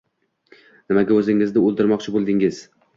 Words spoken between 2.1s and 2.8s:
bo`ldingiz